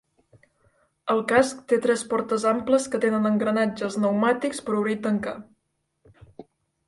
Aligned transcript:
El 1.15 1.19
casc 1.31 1.59
té 1.73 1.77
tres 1.83 2.03
portes 2.13 2.45
amples 2.51 2.87
que 2.95 3.01
tenen 3.03 3.29
engranatges 3.31 3.97
pneumàtics 3.99 4.63
per 4.69 4.75
obrir 4.79 4.95
i 4.97 5.01
tancar. 5.05 5.35